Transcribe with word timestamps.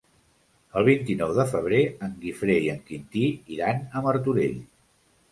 El 0.79 0.85
vint-i-nou 0.85 1.33
de 1.39 1.43
febrer 1.49 1.81
en 2.07 2.15
Guifré 2.23 2.55
i 2.67 2.71
en 2.73 2.79
Quintí 2.87 3.25
iran 3.57 3.83
a 3.83 4.03
Martorell. 4.07 4.57